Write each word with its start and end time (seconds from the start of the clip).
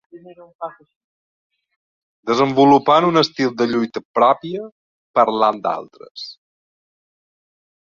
Desenvolupant 2.31 3.09
un 3.11 3.23
estil 3.23 3.55
de 3.63 3.69
lluita 3.75 4.05
pròpia 4.21 4.67
parlant 5.21 5.65
d'altres. 5.69 6.31